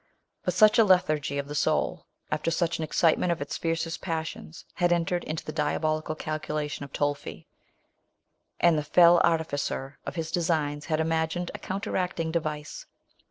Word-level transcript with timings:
But 0.43 0.55
such 0.55 0.79
a 0.79 0.83
lethargy 0.83 1.37
of 1.37 1.47
the 1.47 1.53
soul, 1.53 2.07
after 2.31 2.49
such 2.49 2.79
an 2.79 2.83
excitement 2.83 3.31
of 3.31 3.39
its 3.39 3.55
fiercest 3.57 4.01
passions, 4.01 4.65
had 4.73 4.91
entered 4.91 5.23
into 5.25 5.45
the 5.45 5.51
diabolical 5.51 6.15
calculations 6.15 6.85
of 6.85 6.91
Tolfi; 6.91 7.45
and 8.59 8.79
the 8.79 8.83
fell 8.83 9.19
artificer 9.19 9.99
of 10.07 10.15
his 10.15 10.31
designs 10.31 10.87
had 10.87 10.99
imagined 10.99 11.51
a 11.53 11.59
counteracting 11.59 12.31
de 12.31 12.39
vice. 12.39 12.87